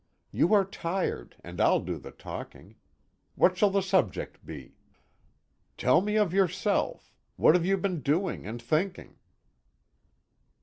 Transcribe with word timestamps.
"You 0.31 0.51
are 0.55 0.65
tired, 0.65 1.35
and 1.43 1.61
I'll 1.61 1.79
do 1.79 1.99
the 1.99 2.09
talking. 2.09 2.73
What 3.35 3.55
shall 3.55 3.69
the 3.69 3.83
subject 3.83 4.43
be?" 4.43 4.73
"Tell 5.77 6.01
me 6.01 6.15
of 6.15 6.33
yourself. 6.33 7.13
What 7.35 7.53
have 7.53 7.67
you 7.67 7.77
been 7.77 8.01
doing 8.01 8.47
and 8.47 8.59
thinking?" 8.59 9.17